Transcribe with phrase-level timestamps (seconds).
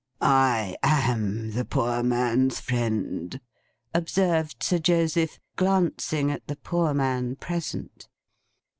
[0.19, 3.39] 'I am the Poor Man's Friend,'
[3.93, 8.07] observed Sir Joseph, glancing at the poor man present.